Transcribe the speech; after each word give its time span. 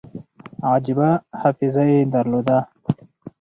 عجیبه 0.71 1.09
حافظه 1.41 1.83
یې 1.91 1.99
درلوده. 2.13 2.57